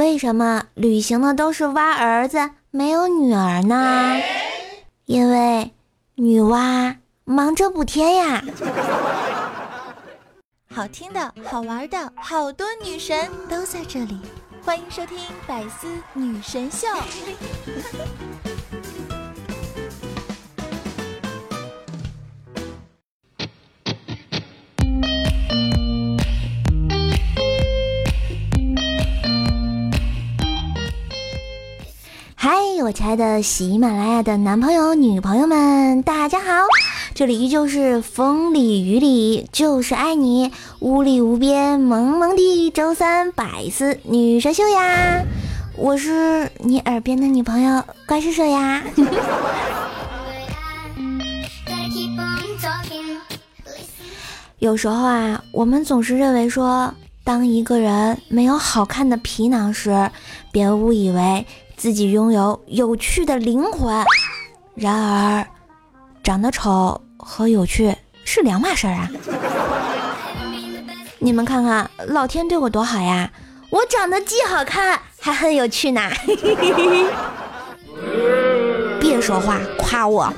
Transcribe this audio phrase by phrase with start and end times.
[0.00, 4.16] 为什么旅行的都是蛙儿子，没有女儿呢？
[5.04, 5.70] 因为
[6.14, 8.42] 女娲忙着补天呀。
[10.74, 14.18] 好听的、好玩的，好多女神都在这里，
[14.64, 16.88] 欢迎收听《百思女神秀》。
[32.90, 36.50] 我亲爱的喜马拉雅的男朋友、女朋友们，大家好！
[37.14, 40.50] 这里依旧是风里雨里就是爱你，
[40.80, 45.22] 屋里无边萌萌的周三百思女神秀呀！
[45.76, 48.82] 我是你耳边的女朋友怪兽兽呀。
[54.58, 60.10] 有时候啊，我们总是认为说，当一个人没有好看的皮囊时，
[60.50, 61.46] 别误以为
[61.80, 64.04] 自己拥有有趣的灵魂。
[64.74, 65.46] 然而，
[66.22, 69.08] 长得丑和有趣是两码事儿啊！
[71.18, 73.32] 你们看看，老天对我多好呀！
[73.70, 76.02] 我长得既好看，还很有趣呢。
[79.00, 80.30] 别说话，夸我。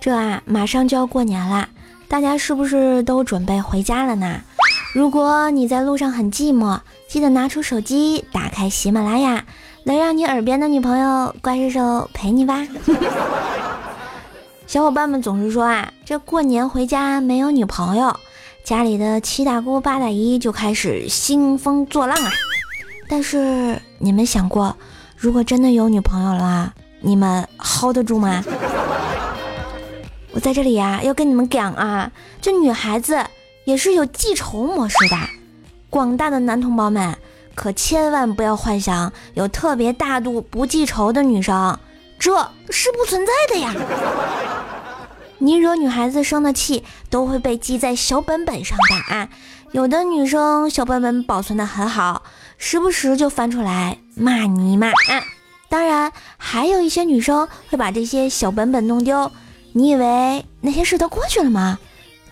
[0.00, 1.68] 这啊，马上就要过年啦，
[2.08, 4.40] 大家是不是都准备回家了呢？
[4.94, 9.44] 如果你在路上很寂寞，记得拿出手机，打开喜马拉雅，
[9.84, 12.66] 来让你耳边的女朋友怪兽兽陪你吧。
[14.66, 18.16] 小伙伴们总是说啊，这过年回家没有女朋友，
[18.64, 22.30] 家里的七大姑八大姨就开始兴风作浪啊。
[23.08, 24.76] 但是你们想过，
[25.16, 28.42] 如果真的有女朋友了，你们 hold 得住吗？
[30.36, 33.24] 我在这里呀，要跟你们讲啊，这女孩子
[33.64, 35.16] 也是有记仇模式的。
[35.88, 37.16] 广大的男同胞们，
[37.54, 41.78] 可千万不要幻想有特别大度不记仇的女生，
[42.18, 43.74] 这是不存在的呀。
[45.38, 49.30] 你惹女孩子生的气，都会被记在小本本上的啊。
[49.72, 52.24] 有的女生小本本保存的很好，
[52.58, 55.24] 时不时就翻出来骂你骂啊。
[55.70, 59.32] 当然，还有一些女生会把这些小本本弄丢。
[59.76, 61.78] 你以为那些事都过去了吗？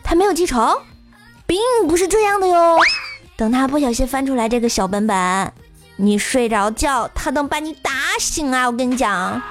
[0.02, 0.80] 他没有记仇，
[1.46, 2.78] 并不是这样的哟。
[3.36, 5.52] 等他不小心翻出来这个小本本，
[5.96, 8.64] 你睡着觉，他能把你打醒啊！
[8.66, 9.42] 我跟你讲。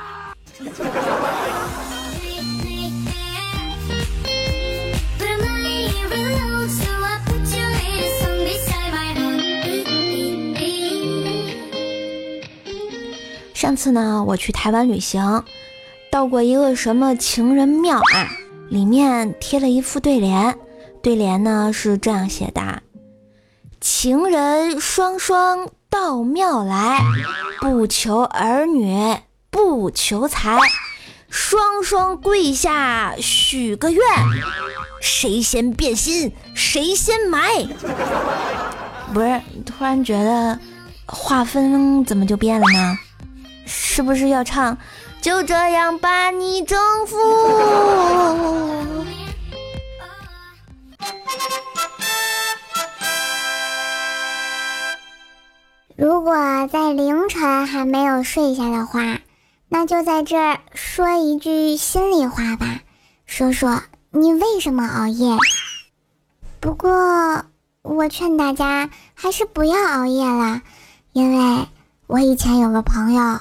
[13.54, 15.44] 上次呢，我去台湾旅行。
[16.14, 18.30] 到过一个什么情人庙啊？
[18.70, 20.56] 里面贴了一副对联，
[21.02, 22.84] 对联呢是这样写的：
[23.82, 27.00] 情人双双到庙来，
[27.60, 29.18] 不求儿女
[29.50, 30.60] 不求财，
[31.32, 34.04] 双双跪下许个愿，
[35.02, 37.66] 谁先变心谁先埋。
[39.12, 40.60] 不是，突然觉得
[41.08, 43.00] 划分怎么就变了呢？
[43.66, 44.78] 是不是要唱？
[45.24, 47.16] 就这样把你征服。
[55.96, 59.20] 如果在凌晨还没有睡下的话，
[59.70, 62.82] 那就在这儿说一句心里话吧，
[63.26, 65.38] 说说你为什么熬夜。
[66.60, 67.46] 不过
[67.82, 70.62] 我劝大家还是不要熬夜了，
[71.14, 71.66] 因为
[72.08, 73.40] 我以前有个朋友。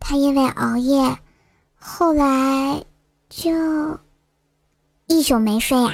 [0.00, 1.16] 他因为熬夜，
[1.78, 2.82] 后来
[3.28, 4.00] 就
[5.06, 5.92] 一宿没睡呀。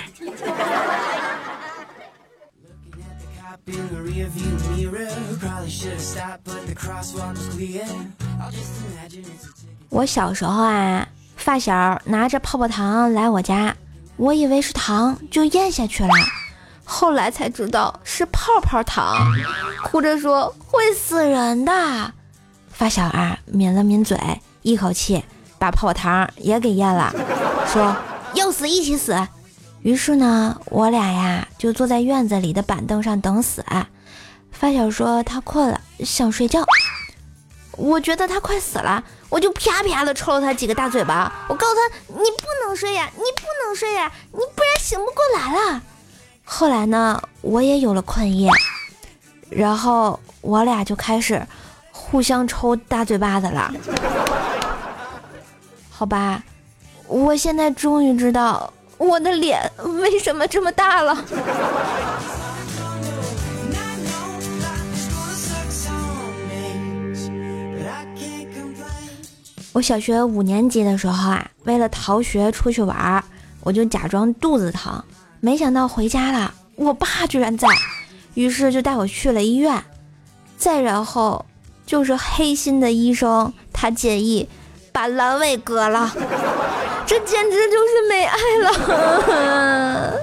[9.90, 11.06] 我小时候啊，
[11.36, 13.76] 发小拿着泡泡糖来我家，
[14.16, 16.10] 我以为是糖，就咽下去了，
[16.84, 19.30] 后来才知道是泡泡糖，
[19.84, 22.12] 哭着说会死人的。
[22.76, 24.18] 发小啊，抿了抿嘴，
[24.60, 25.24] 一口气
[25.58, 27.10] 把泡泡糖也给咽了，
[27.72, 27.96] 说
[28.34, 29.16] 要死一起死。
[29.80, 33.64] 于是呢，我俩呀就坐在院子里的板凳上等死。
[34.52, 36.62] 发小说他困了，想睡觉。
[37.78, 41.32] 我觉得他快死了，我就啪啪的抽了他几个大嘴巴。
[41.48, 45.82] 我告诉他，你不能睡呀，你不能睡呀，你不然醒不过来了。
[46.44, 48.50] 后来呢，我也有了困意，
[49.48, 51.46] 然后我俩就开始。
[52.08, 53.72] 互相抽大嘴巴子了，
[55.90, 56.42] 好吧，
[57.08, 59.60] 我现在终于知道我的脸
[60.00, 61.24] 为什么这么大了？
[69.72, 73.22] 我小学五年级的时候啊，为了逃学出去玩，
[73.60, 75.02] 我就假装肚子疼，
[75.40, 77.68] 没想到回家了，我爸居然在，
[78.34, 79.82] 于是就带我去了医院。
[80.56, 81.44] 再然后
[81.86, 84.48] 就是黑心的医生，他建议
[84.92, 86.12] 把阑尾割了，
[87.06, 90.20] 这简直就是没爱了。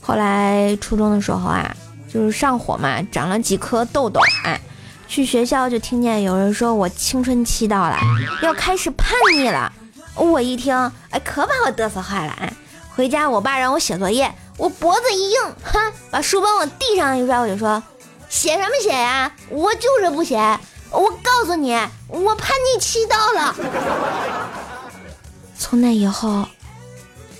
[0.00, 1.76] 后来初中的时候啊，
[2.08, 4.60] 就是上火嘛，长了几颗痘痘，哎。
[5.08, 7.98] 去学校就听见有人说我青春期到了，
[8.40, 9.70] 要开始叛逆了。
[10.14, 10.74] 我一听，
[11.10, 12.32] 哎，可把我嘚瑟坏了。
[12.40, 12.50] 哎，
[12.96, 14.32] 回家我爸让我写作业，
[14.62, 17.82] 我脖子一硬，哼，把书包往地上一摔，我就说
[18.28, 19.28] 写什么写呀？
[19.48, 20.36] 我就是不写。
[20.92, 21.74] 我告诉你，
[22.06, 23.56] 我叛逆期到了。
[25.58, 26.46] 从那以后，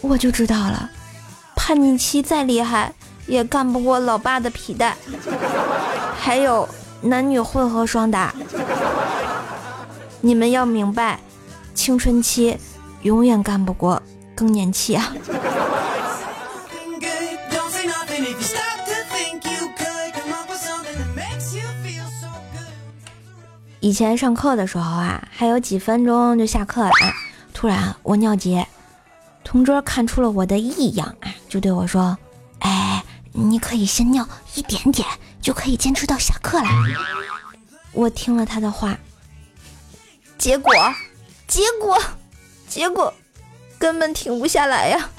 [0.00, 0.90] 我就知道了，
[1.54, 2.92] 叛逆期再厉害
[3.28, 4.96] 也干不过老爸的皮带。
[6.18, 6.68] 还有。
[7.04, 8.32] 男女混合双打，
[10.20, 11.18] 你们要明白，
[11.74, 12.56] 青春期
[13.02, 14.00] 永远干不过
[14.36, 15.12] 更年期啊！
[23.82, 26.92] 以前上课的时候啊，还有几分钟就下课了，
[27.52, 28.64] 突然我尿急，
[29.42, 32.16] 同桌看出了我的异样啊，就对我说
[32.62, 33.02] ：“哎，
[33.32, 35.04] 你可以先尿一点点。”
[35.42, 36.68] 就可以坚持到下课了。
[37.90, 38.96] 我听了他的话，
[40.38, 40.72] 结果，
[41.48, 42.00] 结果，
[42.68, 43.12] 结果，
[43.80, 45.10] 根本停不下来呀。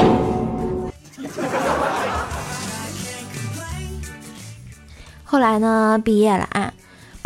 [5.26, 6.74] 后来呢，毕业了啊，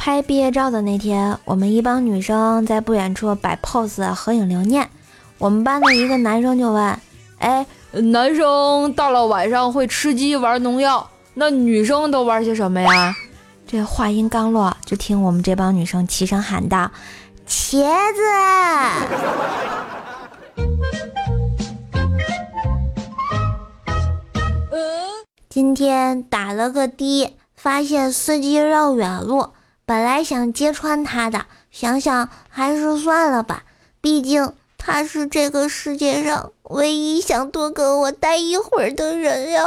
[0.07, 4.89] 拍毕业照的那天，我们一帮女生在不远处摆 pose 合影留念。
[5.37, 6.97] 我们班的一个男生就问
[7.39, 13.13] ：“哎，男生到了晚上会吃鸡玩农药？”那女生都玩些什么呀？
[13.67, 16.89] 这话音刚落，就听我们这帮女生齐声喊道
[17.45, 17.83] ：“茄
[18.15, 18.21] 子！”
[25.49, 29.49] 今天打了个的，发现司机绕远路，
[29.87, 33.63] 本来想揭穿他的，想想还是算了吧，
[34.01, 39.63] 毕竟他是这个世界上唯一想多跟我待一会儿的人呀。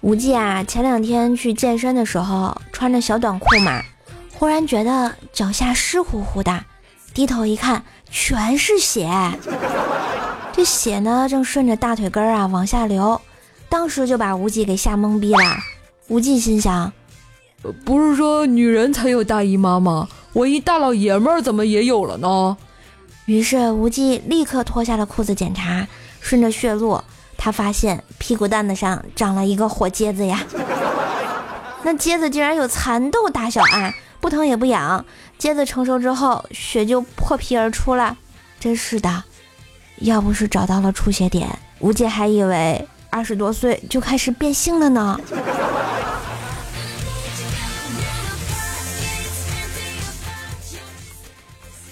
[0.00, 3.82] 无忌啊，前两天去健身的时候，穿着小短裤嘛，
[4.42, 6.64] 忽然觉得脚下湿乎乎的，
[7.14, 9.08] 低头一看，全是血。
[10.52, 13.20] 这血呢，正顺着大腿根儿啊往下流，
[13.68, 15.38] 当时就把无忌给吓懵逼了。
[16.08, 16.92] 无忌心想，
[17.84, 20.08] 不是说女人才有大姨妈吗？
[20.32, 22.56] 我一大老爷们儿怎么也有了呢？
[23.26, 25.86] 于是无忌立刻脱下了裤子检查，
[26.20, 27.00] 顺着血路。
[27.38, 30.44] 他发现屁股蛋子上长了一个火疖子呀，
[31.84, 35.04] 那疖子竟然有蚕豆大小啊，不疼也不痒。
[35.36, 38.16] 疖子成熟之后，血就破皮而出了。
[38.60, 39.24] 真是的，
[39.96, 45.20] 要不是找到了出血点，吴姐还以为二十多岁就开始变性了呢。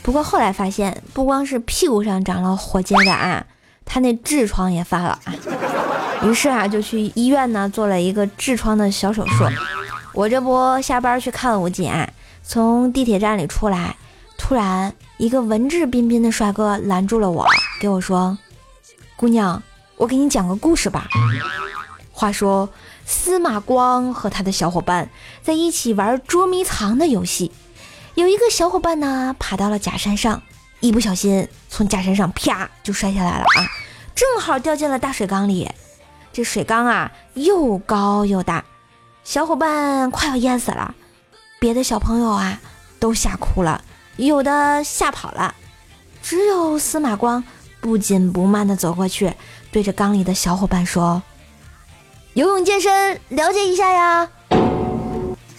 [0.01, 3.45] 不过后来发现，不光是屁股上长了火疖子啊。
[3.85, 5.35] 他那痔疮也犯了啊，
[6.23, 9.45] 于是啊，就去医院呢做了一个痔疮的小手术。
[10.13, 12.09] 我这不下班去看了吴姐，
[12.51, 13.95] 从地铁站里出来，
[14.37, 17.47] 突然一个文质彬彬的帅哥拦住了我，
[17.81, 18.37] 给我说
[19.15, 19.63] ：“姑娘，
[19.97, 21.07] 我给你讲个故事吧。”
[22.11, 22.69] 话说
[23.07, 25.09] 司马光和他的小伙伴
[25.45, 27.53] 在一起玩捉迷藏的游戏，
[28.17, 30.43] 有一个小伙伴呢爬到了假山上。
[30.81, 33.63] 一不小心从假山上啪就摔下来了啊！
[34.13, 35.71] 正好掉进了大水缸里。
[36.33, 38.65] 这水缸啊又高又大，
[39.23, 40.97] 小伙伴快要淹死了。
[41.61, 42.59] 别的小朋友啊
[42.99, 43.85] 都吓哭了，
[44.17, 45.55] 有的吓跑了。
[46.23, 47.45] 只有司马光
[47.81, 49.35] 不紧不慢地走过去，
[49.71, 51.23] 对着缸里的小伙伴说
[52.33, 54.29] ：“游泳健身，了解一下呀。”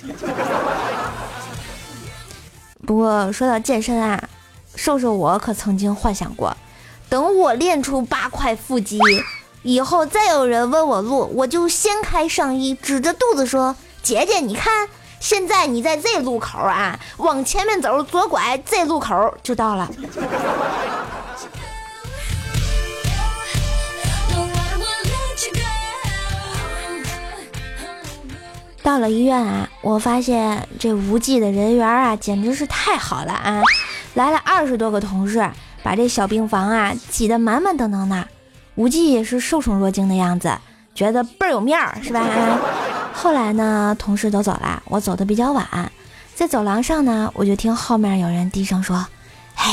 [2.86, 4.28] 不过说到健身啊。
[4.74, 6.56] 瘦瘦，我可曾经幻想过，
[7.10, 8.98] 等我练出八块腹肌
[9.64, 14.88] 以后，再有人问我路，我就掀开上衣，指着肚子说：“姐姐，你看，
[15.22, 19.88] 现在你在 Z 路口啊，往前面走，左拐 Z 路口就到了。
[28.82, 33.62] 到了医院啊，我发现这无忌的人缘啊，简直是太好了啊！
[34.16, 35.48] 来了二十多个同事，
[35.84, 38.28] 把这小病房啊挤得满满当当的。
[38.74, 40.52] 无忌也是受宠若惊的样子，
[40.96, 42.26] 觉得倍儿有面儿，是吧？
[43.14, 45.92] 后来呢，同事都走了，我走的比较晚，
[46.34, 49.06] 在走廊上呢，我就听后面有人低声说
[49.56, 49.72] ：“嘿，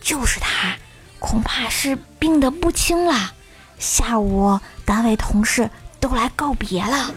[0.00, 0.76] 就是他，
[1.18, 3.32] 恐怕是病得不轻了。
[3.78, 7.10] 下午单位同事都来告别了。”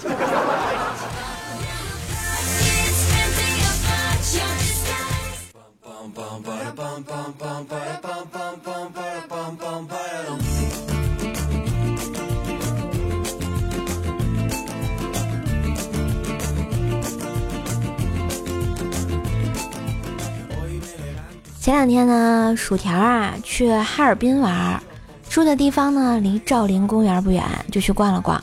[21.68, 24.82] 前两天呢，薯条啊去哈尔滨玩，
[25.28, 28.42] 住的地方呢离赵林公园不远，就去逛了逛。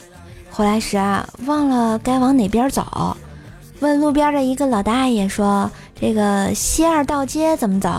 [0.51, 3.17] 回来时啊，忘了该往哪边走，
[3.81, 7.91] 问路边的一个老大爷说：“这个西二道街怎么走？”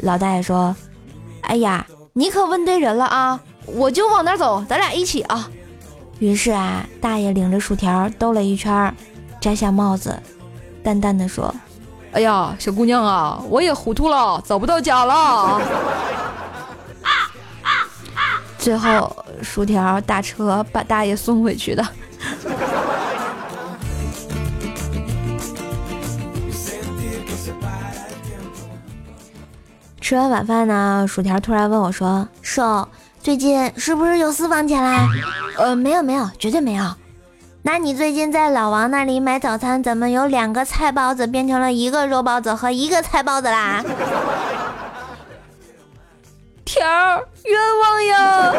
[0.00, 0.74] 老大爷说
[1.44, 5.50] ：“哎呀，你可问对人了啊，我就往哪走，咱俩一起啊。”
[6.18, 8.90] 于是啊，大爷领着薯条兜了一圈，
[9.38, 10.18] 摘下帽子，
[10.82, 11.54] 淡淡的说。
[12.16, 15.60] 哎呀，小姑娘啊，我也糊涂了，找不到家了。
[18.56, 21.86] 最后，薯条打车把大爷送回去的。
[30.00, 32.88] 吃完晚饭呢，薯条突然问我说：“瘦，
[33.22, 35.06] 最近是不是有私房钱啦？”
[35.58, 36.84] 呃，没有没有，绝对没有。
[37.66, 43.84] 那你最近在老王那里买早餐，怎么有两个菜包子变成了一个肉包子和一个菜包子啦？
[46.64, 48.52] 条儿冤枉呀！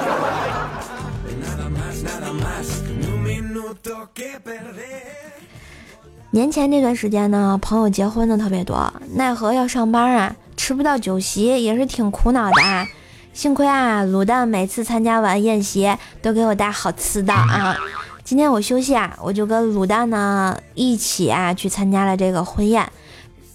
[6.31, 12.85] 年前那段时间呢，朋友结婚的特别多，奈何要上班啊，吃不到酒席，也是挺苦恼的啊。
[13.31, 17.77] 幸亏啊，卤蛋每次参加完宴席都给我带好吃的啊。
[18.27, 22.85] 今天我休息啊，我就跟卤蛋呢一起啊去参加了这个婚宴，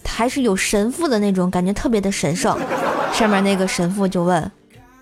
[0.03, 2.57] 还是有神父的那种感觉，特别的神圣。
[3.13, 4.51] 上面那个神父就问：“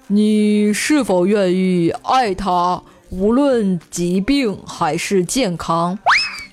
[0.07, 5.97] 你是否愿意爱他，无论疾病还是健康？”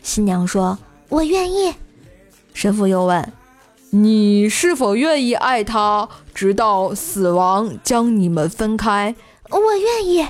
[0.00, 0.78] 新娘说
[1.10, 1.74] ：“我愿意。”
[2.54, 3.32] 神父又问
[3.90, 9.16] ：“你是否愿意爱他，直到死亡将你们分开
[9.50, 10.24] ？”“我愿意。”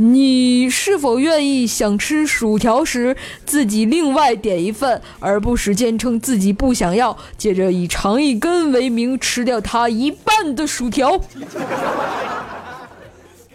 [0.00, 11.20] 你是否愿意想吃薯条时自己另外点一份，而不是坚称自己不想要，接着以尝一根为名吃掉他一半的薯条？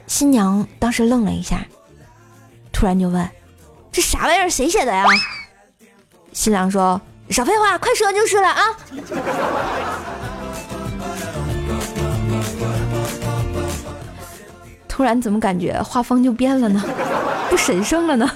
[0.06, 1.66] 新娘当时愣了一下，
[2.74, 3.30] 突然就问
[3.90, 4.50] ：“这啥玩意儿？
[4.50, 5.06] 谁写的呀？”
[6.34, 8.64] 新郎说：“少废话，快说就是了啊！”
[14.94, 16.80] 突然怎么感觉画风就变了呢？
[17.50, 18.30] 不神圣了呢？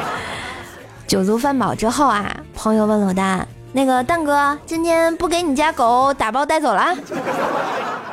[1.08, 6.94] 酒足饭饱之后啊，朋友问卤蛋：“那个蛋哥，今天不给你家狗打包带走了？”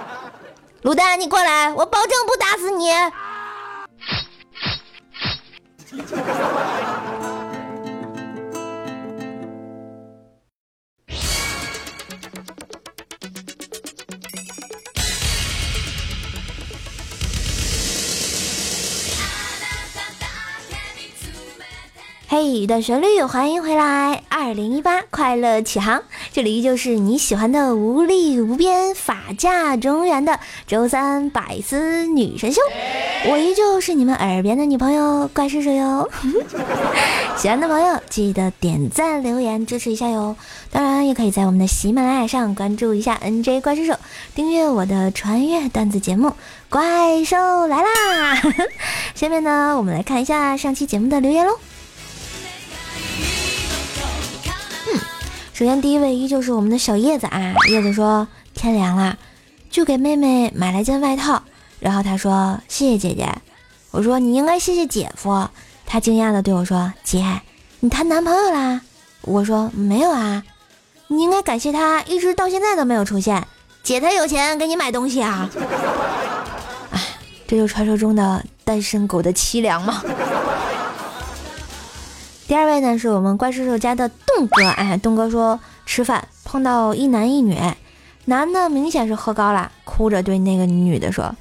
[0.84, 2.94] 卤蛋，你过来，我保证不打死你。
[22.44, 24.24] 一段旋律，欢迎回来！
[24.30, 32.62] 二零一八快乐启航，这里依旧是你喜欢的无力无边、法驾中原的周三百思女神秀，
[33.30, 36.10] 我依旧是你们耳边的女朋友怪叔叔哟。
[37.38, 40.36] 喜欢的朋友记得点赞留言支持一下哟，
[40.72, 43.94] 当然也可以在我们的喜马拉雅上关注一下 NJ 怪叔叔，
[44.36, 46.30] 订阅我的穿越段子节目
[46.70, 48.36] 《怪兽来啦》。
[49.16, 51.58] 下面呢，我们来看一下上期节目的留言喽。
[55.64, 57.54] 首先，第一位依旧是我们的小叶子啊。
[57.70, 59.18] 叶子说：“天凉了，
[59.70, 61.42] 就给妹妹买了件外套。”
[61.80, 63.34] 然后他说：“谢谢姐姐。”
[63.92, 65.48] 我说：“你应该谢谢姐夫。”
[65.88, 67.40] 他惊讶的对我说：“姐，
[67.80, 68.82] 你谈男朋友啦？”
[69.24, 70.44] 我说：“没有啊。”
[71.08, 73.48] 你应该感谢他，一直到现在都没有出现。
[73.84, 75.50] 姐才有钱给你买东西啊！
[76.92, 77.00] 哎，
[77.48, 80.04] 这就传说中的单身狗的凄凉吗？
[82.54, 84.64] 第二位呢，是我们怪叔叔家的栋哥。
[84.78, 87.58] 哎，栋哥说吃饭碰到一男一女，
[88.26, 91.36] 男的明显是喝高了，哭着对那个女的说：“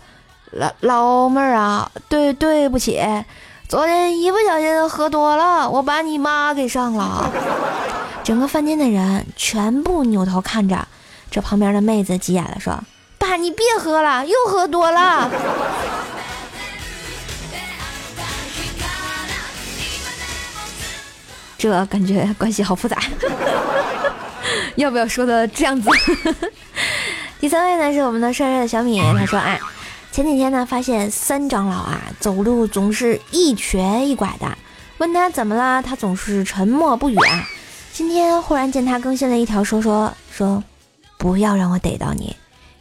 [0.52, 2.98] 老老妹儿啊，对对不起，
[3.68, 7.30] 昨天一不小心喝多了，我把你妈给上了。
[8.24, 10.88] 整个饭店的人全部扭头看着，
[11.30, 12.82] 这旁边的妹子急眼了，说
[13.20, 15.30] ：“爸，你别喝了，又喝多了。”
[21.62, 23.00] 这感觉关系好复杂，
[24.74, 25.88] 要不要说的这样子？
[27.38, 29.60] 第三位呢是我们的帅帅的小米，他说：“哎，
[30.10, 34.58] 前几天呢发现三长老啊走路总是一瘸一拐的，
[34.98, 37.48] 问他怎么了，他总是沉默不语啊。
[37.92, 40.64] 今天忽然见他更新了一条说说说，
[41.16, 42.34] 不要让我逮到你，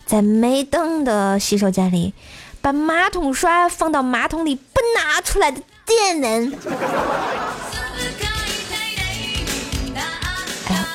[0.07, 2.15] 在没灯的洗手间里
[2.61, 6.51] 把马桶刷放到马桶里不拿出来的贱人。”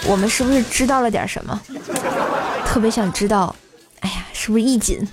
[0.08, 1.60] 我们是不是知道了点什么？
[2.64, 3.54] 特别想知道，
[4.00, 5.06] 哎呀，是不是一紧？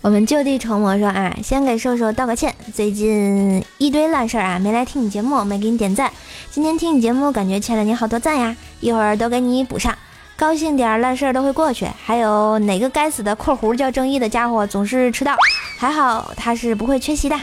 [0.00, 6.12] 我们就地成魔说啊，先给瘦瘦道个歉，最近一堆烂事儿啊，没来听你节目，没给你点赞。
[6.50, 9.92] 今天听你节目，感觉欠了你好多赞呀，一会儿都给你补上。
[10.36, 11.88] 高兴点，烂事儿都会过去。
[12.04, 15.34] 还有哪个该死的（括弧叫正义的家伙）总是迟到？
[15.76, 17.36] 还好他是不会缺席的。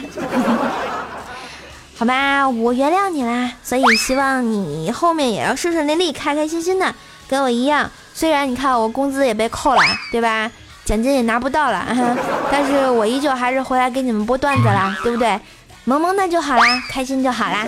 [1.96, 6.92] 好吧，我原谅你啦，所以希望你后面也要顺顺利利、开开心心的，
[7.28, 7.88] 跟我一样。
[8.12, 10.50] 虽然你看我工资也被扣了，对吧？
[10.84, 11.86] 奖金也拿不到了，
[12.50, 15.40] 但是我依旧还是回来给你们播段子啦，对不对？
[15.84, 17.64] 萌萌的就好啦，开心就好啦。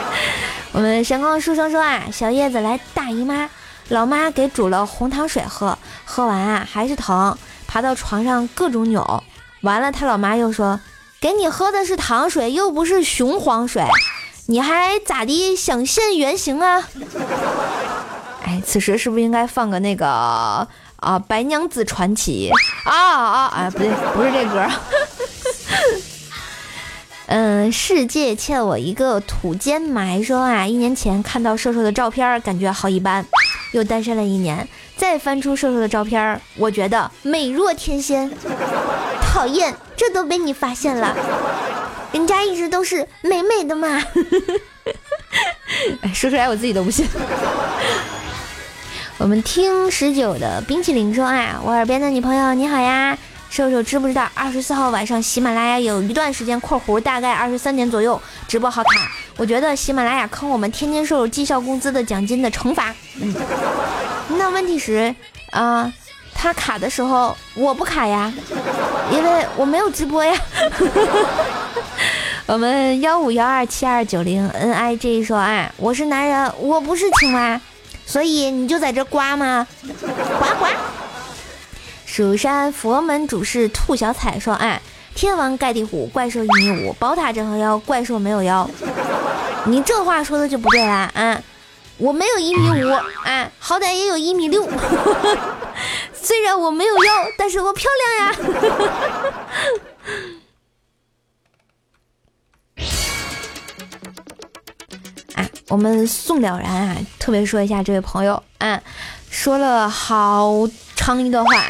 [0.72, 3.48] 我们神光书生说啊，小叶子来大姨妈，
[3.88, 7.36] 老妈给煮了红糖水喝，喝完啊还是疼，
[7.66, 9.22] 爬到床上各种扭，
[9.60, 10.80] 完了他老妈又说。
[11.20, 13.84] 给你喝的是糖水，又不是雄黄水，
[14.46, 16.88] 你还咋地想现原形啊？
[18.42, 20.66] 哎，此时是不是应该放个那个啊
[21.18, 22.50] 《白娘子传奇》
[22.90, 23.70] 啊啊哎？
[23.70, 24.66] 不对，不是这歌。
[27.32, 33.24] 嗯，世界欠我一个土尖埋说啊，一年前看到瘦瘦的照片，感觉好一般，
[33.72, 38.30] 又单身了一年，再翻出瘦瘦的照片，我觉得美若天仙。
[39.32, 41.16] 讨厌，这都被你发现了，
[42.12, 44.02] 人家一直都是美美的嘛。
[46.02, 47.06] 哎，说出来我自己都不信。
[49.18, 53.16] 我们听十九的冰淇淋说啊，我耳边的女朋友你好呀，
[53.50, 62.94] 瘦瘦知不知道二十四号晚上喜马拉雅有一段时间（括弧大概二十三点左右）直播好卡，我觉得喜马拉雅坑我们天天瘦瘦绩效工资的奖金的惩罚。
[63.20, 63.34] 嗯，
[64.38, 65.14] 那问题是
[65.50, 65.92] 啊。
[66.32, 68.32] 他卡的时候我不卡呀，
[69.12, 70.34] 因为我没有直播呀。
[72.46, 77.60] 我们幺五幺二七二九零 N I G 说啊，我是男人，我不是青蛙，
[78.06, 79.66] 所以你就在这刮吗？
[80.38, 80.70] 刮刮。
[82.12, 84.82] 蜀山佛门主事兔小彩说哎，
[85.14, 88.68] 天王盖地虎，怪兽一米五，宝塔镇河妖，怪兽没有腰。
[89.66, 91.40] 你这话说的就不对啦啊！
[91.98, 92.90] 我没有一米五
[93.24, 94.68] 啊，好歹也有一米六。
[96.12, 98.34] 虽然我没有腰，但是我漂亮呀！
[105.70, 108.80] 我们宋了然啊，特别说一下这位朋友啊，
[109.30, 110.52] 说了好
[110.96, 111.62] 长一段话，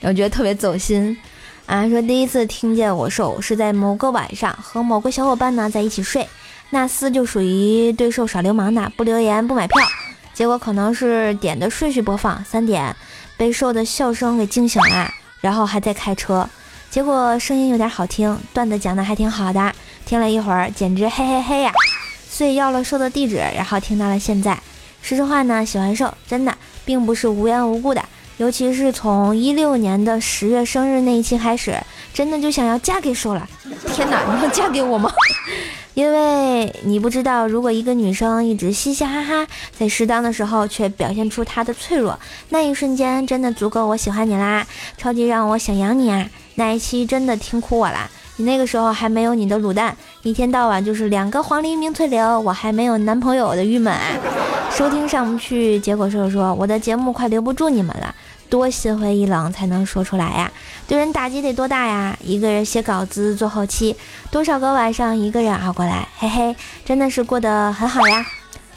[0.00, 1.14] 我觉得特别走心
[1.66, 1.86] 啊。
[1.86, 6.26] 说第一次听见我瘦是在某个晚上和某个小伙伴呢在一起睡，
[6.70, 9.76] 那厮就属于对瘦耍流氓的，不留言不买票，
[10.32, 12.96] 结果可能是点的顺序播放三点。
[13.36, 15.10] 被瘦的笑声给惊醒了，
[15.42, 16.48] 然后还在开车，
[16.88, 19.72] 结果声音有点好听，段子讲的还挺好的，
[20.06, 21.72] 听了一会儿简直嘿嘿嘿呀，
[22.34, 24.58] 所以要了瘦的地址，然后听到了现在。
[25.00, 26.52] 说实话呢，喜欢瘦真的
[26.84, 28.04] 并不是无缘无故的，
[28.38, 31.80] 尤其是从一六年的十月生日那一期开始，
[32.12, 33.48] 真的就想要嫁给瘦了。
[33.92, 35.12] 天哪， 你要嫁给我吗？
[35.94, 39.46] 因为你不知道，如果一个女生一直嘻嘻哈哈，
[39.78, 42.18] 在适当的时候却表现出她的脆弱，
[42.48, 44.66] 那一瞬间真的足够我喜欢你啦，
[44.98, 46.28] 超级让我想养你啊！
[46.56, 53.94] 那一期真的听哭我啦，你那个时候还没有你的卤蛋，一天到晚就是两个黄鹂鸣翠柳，我还没有男朋友的郁闷，
[54.72, 58.14] 收听上不去，结果说说我的节目快留不住你们了。
[58.50, 60.50] 多心灰意冷才能说出来呀，
[60.86, 62.16] 对人打击得多大呀！
[62.22, 63.96] 一个人写稿子做后期，
[64.30, 68.24] 多少个晚上一个人熬过来，嘿嘿，真的是过得很好呀，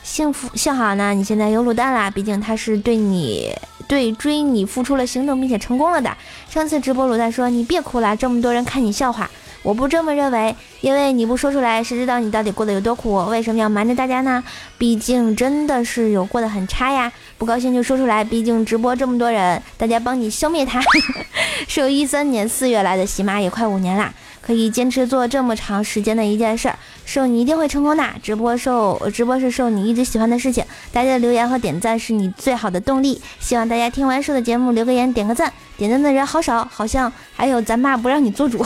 [0.01, 3.53] 幸福幸好呢，你现在有卤蛋啦，毕竟他是对你
[3.87, 6.15] 对追你付出了行动并且成功了的。
[6.49, 9.29] 上次直播卤蛋说你别哭了，这么多人看你笑话。
[9.67, 13.25] 我不这么认为，因为你不说出来，谁知道你到底过得有多苦？
[13.25, 14.41] 为什么要瞒着大家呢？
[14.77, 17.11] 毕竟真的是有过得很差呀。
[17.37, 20.81] 不高兴就说出来，毕竟直播这么多人，大家帮你消灭他。
[21.67, 24.13] 是由一三年四月来的，喜马也快五年啦。
[24.41, 28.05] 可以坚持做这么长时间的一件事儿，受你一定会成功的。
[28.23, 33.21] 直播受直播是受你一直喜欢的事情，大家的留言和点赞是你最好的动力。
[33.41, 35.51] 希望大家听完受的节目留个言，点个赞。
[35.75, 38.65] 点赞的人好少，好像还有咱爸不让你做主，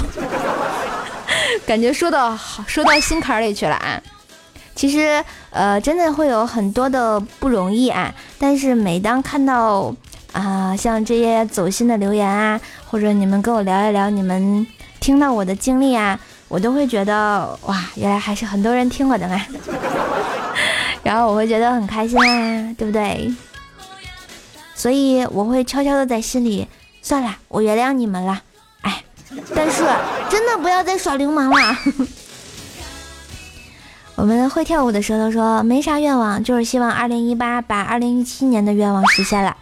[1.65, 4.01] 感觉说到说到心坎里去了啊。
[4.75, 9.93] 其实呃，真的会有很多的不容易啊，但是每当看到
[10.31, 14.65] 啊像这些走心的留言啊，或者你们跟我聊一聊你们。
[15.01, 19.41] 听到我的经历啊，我都会觉得哇，原来还是很多人听我的嘛，
[21.01, 23.33] 然后我会觉得很开心啊，对不对？
[24.75, 26.67] 所以我会悄悄的在心里，
[27.01, 28.43] 算了，我原谅你们了，
[29.55, 29.83] 但是
[30.29, 31.77] 真的不要再耍流氓了。
[34.15, 39.55] 我们会跳舞的舌头说没啥愿望，就是希望二零一八把二零一七年的愿望实现了。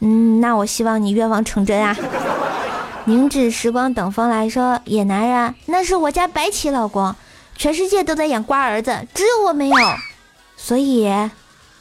[0.00, 1.96] 嗯，那我希望你愿望成真啊。
[3.04, 7.14] 凝止时光等风来说，野男人那是我家白起老公，
[7.56, 9.76] 全世界都在养瓜儿子，只有我没有，
[10.56, 11.12] 所以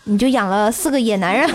[0.03, 1.49] 你就养了四个野男人。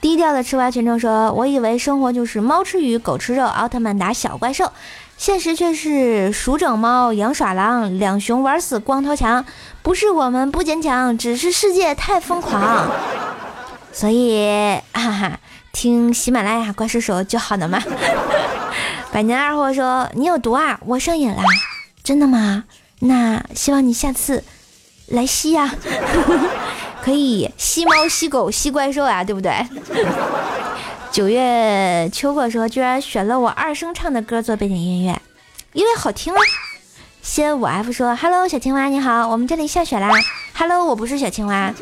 [0.00, 4.72] 低调的吃瓜群众说：“我以为生活就是猫吃鱼，狗吃肉，奥特曼打小怪兽，
[5.16, 9.44] 现实却是鼠整猫，羊耍狼，两熊玩死光头强。
[9.82, 12.90] 不是我们不坚强，只是世界太疯狂。
[13.92, 15.38] 所以，哈哈。”
[15.72, 17.80] 听喜马拉雅怪兽手就好了嘛。
[19.12, 21.40] 百年二货说：“你有毒啊，我上瘾了，
[22.02, 22.64] 真的吗？
[22.98, 24.42] 那希望你下次
[25.06, 25.72] 来吸呀，
[27.02, 29.52] 可以吸猫、吸狗、吸怪兽啊，对不对？”
[31.10, 35.20] 九月秋果说：“居然选了我二声唱的歌做背景音乐，
[35.72, 36.38] 因为好听啊。”
[37.20, 40.08] 先五 F 说：“Hello，小青蛙你好，我们这里下雪啦。
[40.56, 41.72] ”Hello，我不是小青蛙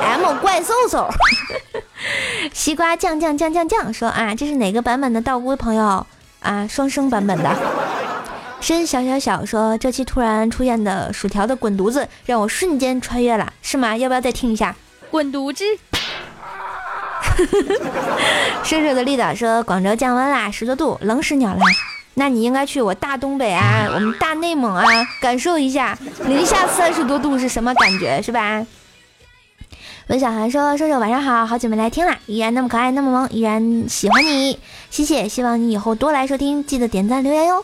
[0.00, 1.08] ，M 怪兽兽。
[2.52, 6.06] 西瓜酱酱酱酱酱说啊，这是哪个版本的道姑朋友
[6.40, 6.66] 啊？
[6.68, 7.56] 双生版本的。
[8.64, 13.94] 申小小小说，这期突然出现的薯条的滚犊子，让我瞬间穿越了，是吗？
[13.94, 14.74] 要不要再听一下？
[15.10, 15.62] 滚犊子。
[18.64, 21.60] 射手的丽导说，广州降温啦，十多度，冷死鸟了。
[22.14, 24.82] 那你应该去我大东北啊，我们大内蒙啊，
[25.20, 28.66] 感受一下零下三十多度是什么感觉，是吧？
[30.06, 37.62] 文小涵说：“瘦瘦晚上好，好久没来听啦，依然那么可爱，那么萌，依然喜欢你，谢谢，希望你以后多来收听，记得点赞留言哟。”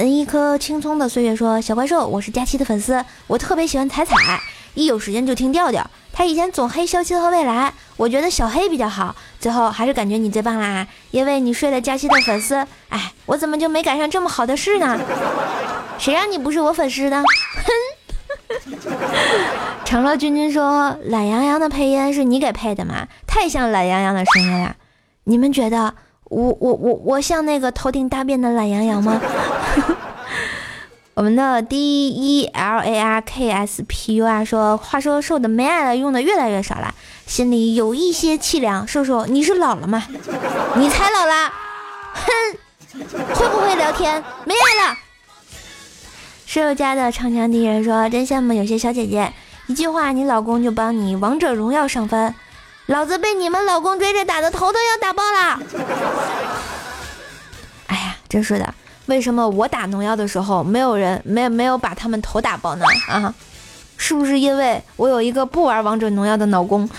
[0.00, 4.14] 嗯，一颗青葱的岁月说：“小怪兽，我是佳期的粉丝，我特别喜欢彩彩，
[4.72, 5.90] 一有时间就听调调。
[6.10, 12.66] 他以前总黑肖七和未来，我觉得小黑比较好，最后还是感觉你最棒啦，因为你睡了佳期的粉丝。
[12.88, 14.98] 哎，我怎么就没赶上这么好的事呢？
[15.98, 17.22] 谁让你不是我粉丝的？
[17.22, 17.70] 哼！
[19.84, 23.06] ”长乐君君说：“懒洋洋的配音是你给配的吗？
[23.26, 24.76] 太像懒洋洋的声音了。
[25.24, 25.94] 你们觉得
[26.30, 29.20] 我我我我像那个头顶大便的懒羊羊吗？”
[31.14, 36.94] 我们的 D E L A R K S P U 啊说：“话说瘦的没爱了，用的越来越少了，
[37.26, 38.88] 心里有一些凄凉。
[38.88, 40.02] 瘦瘦，你是老了吗？
[40.76, 41.52] 你才老了！
[42.14, 42.24] 哼，
[43.34, 44.24] 会不会聊天？
[44.46, 44.96] 没爱了。”
[46.46, 49.32] 室友家的长江敌人说：“真羡慕有些小姐姐，
[49.66, 52.34] 一句话你老公就帮你王者荣耀上分，
[52.86, 55.60] 老子被你们老公追着打的头都要打爆了。”
[57.86, 58.74] 哎呀，真是的，
[59.06, 62.84] 为什么我打农药的时候没有人没没有把他们头打爆呢？
[63.08, 63.34] 啊，
[63.96, 66.88] 是不是因为我有一个不玩王者农药的老公？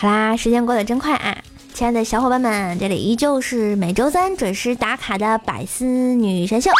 [0.00, 1.36] 好啦，时间过得真快啊！
[1.78, 6.72] 亲爱的小伙伴们，这里依旧是每周三准时打卡的百思女神秀。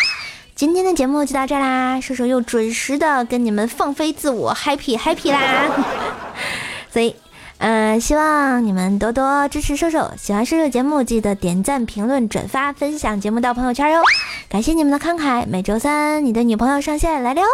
[0.56, 5.70] 今天的节目就到这啦，瘦瘦又准时的跟你们放飞自我，happy happy 啦！
[6.90, 7.14] 所以，
[7.58, 14.02] 嗯，希望你们多多支持瘦瘦，喜欢瘦瘦节目记得点赞、评论、转发、分享节目到朋友圈哟！
[14.48, 17.46] 感谢你们的慷慨，每周三你的女朋友上线来了哟！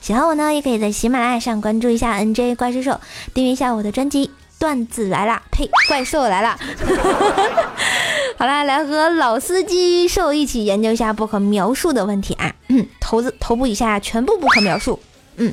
[0.00, 2.98] 喜欢我呢，也可以在喜马拉雅上关注一下 NJ 怪兽兽，
[3.32, 4.32] 订阅一下我的专辑。
[4.58, 6.58] 段子来了，呸，怪兽来了。
[8.36, 12.52] 好啦，来和老司机兽一起研究一下不可描述的问题啊！
[12.68, 15.00] 嗯头子头部以下全部不可描述。
[15.36, 15.52] 嗯，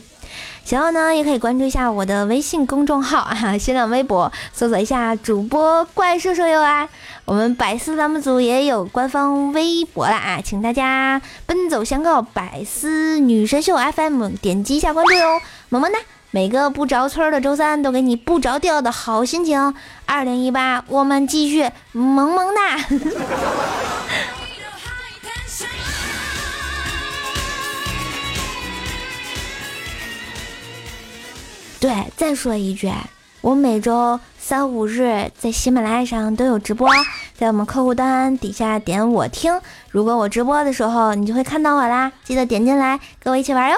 [0.64, 6.88] 想要呢也可以关注一下我的微信公众号啊， 新浪微博搜索一下主播怪兽兽哟啊。
[7.26, 15.98] 我们百思栏目组也有官方微博了啊，请大家奔走相告，百思女神秀 FM 点击一下关注哟，么么哒。
[16.36, 19.74] 每个不着村的周三都给你不着调的好心情。
[20.06, 22.78] 二零一八我们继续萌萌哒。
[31.80, 32.92] 对再说一句
[33.40, 36.90] 我每周三五日在喜马拉雅上都有直播
[37.38, 39.58] 在我们客户端底下点我听。
[39.90, 43.78] 如果我直播的时候你就会看到我啦记得点进来跟我一起玩哟。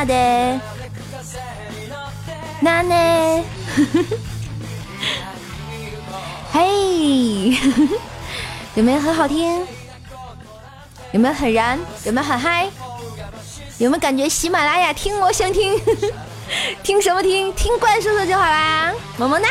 [0.00, 0.60] 那得，
[2.60, 3.44] 那呢？
[6.50, 7.50] 嘿，
[8.76, 9.60] 有没有很好听？
[11.12, 11.78] 有没有很燃？
[12.04, 12.70] 有没有很嗨？
[13.76, 15.78] 有没有感觉喜马拉雅听我想听？
[16.82, 17.52] 听什么听？
[17.52, 19.50] 听怪叔叔就好啦，么么哒。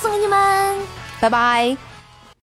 [0.00, 0.76] 送给你们，
[1.20, 1.95] 拜拜。